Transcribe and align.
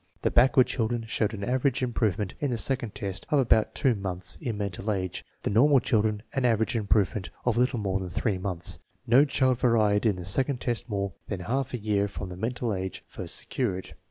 The 0.23 0.31
backward 0.31 0.65
children 0.65 1.03
showed 1.05 1.31
an 1.35 1.43
average 1.43 1.83
im 1.83 1.93
provement 1.93 2.33
in 2.39 2.49
the 2.49 2.57
second 2.57 2.95
test 2.95 3.27
of 3.29 3.37
about 3.37 3.75
two 3.75 3.93
months 3.93 4.35
in 4.41 4.57
mental 4.57 4.91
age, 4.91 5.23
the 5.43 5.51
normal 5.51 5.79
children 5.79 6.23
an 6.33 6.43
average 6.43 6.75
improvement 6.75 7.29
of 7.45 7.55
little 7.55 7.77
more 7.77 7.99
than 7.99 8.09
three 8.09 8.39
months. 8.39 8.79
No 9.05 9.25
child 9.25 9.59
varied 9.59 10.07
in 10.07 10.15
the 10.15 10.25
second 10.25 10.59
test 10.59 10.89
more 10.89 11.13
than 11.27 11.41
half 11.41 11.75
a 11.75 11.77
year 11.77 12.07
from 12.07 12.29
the 12.29 12.35
mental 12.35 12.73
age 12.73 13.03
first 13.07 13.35
secured. 13.35 13.93